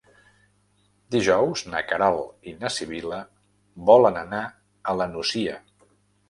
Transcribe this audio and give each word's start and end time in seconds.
Dijous 1.15 1.61
na 1.73 1.81
Queralt 1.91 2.47
i 2.53 2.53
na 2.63 2.71
Sibil·la 2.77 3.19
volen 3.91 4.19
anar 4.23 4.41
a 4.47 4.97
la 5.03 5.09
Nucia. 5.13 5.61